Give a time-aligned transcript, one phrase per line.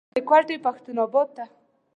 [0.03, 1.43] زه ځم د کوتي پښتون اباد ته.